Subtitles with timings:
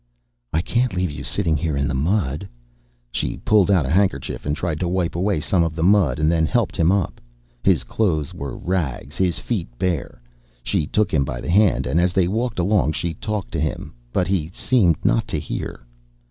[0.51, 2.49] "I can't leave you sitting here in the mud!"
[3.11, 6.31] She pulled out a handkerchief and tried to wipe away some of the mud and
[6.31, 7.21] then helped him up.
[7.63, 10.19] His clothes were rags, his feet bare.
[10.63, 13.93] She took him by the hand and as they walked along she talked to him.
[14.11, 15.85] But he seemed not to hear.